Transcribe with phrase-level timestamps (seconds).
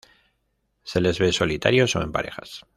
[0.81, 2.65] Se les ve solitarios, o en parejas.